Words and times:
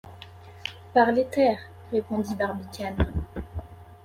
Par 0.95 1.11
l’éther, 1.11 1.59
répondit 1.91 2.33
Barbicane. 2.33 3.05